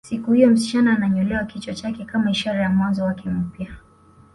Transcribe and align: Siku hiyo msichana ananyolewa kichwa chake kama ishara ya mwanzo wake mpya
Siku 0.07 0.33
hiyo 0.33 0.49
msichana 0.49 0.91
ananyolewa 0.95 1.43
kichwa 1.43 1.73
chake 1.73 2.05
kama 2.05 2.31
ishara 2.31 2.59
ya 2.61 2.69
mwanzo 2.69 3.03
wake 3.03 3.29
mpya 3.29 3.67